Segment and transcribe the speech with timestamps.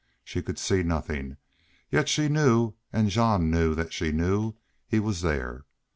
[0.23, 1.37] She could see nothing,
[1.91, 4.55] yet she knew and Jean knew that she knew
[4.87, 5.65] he was there.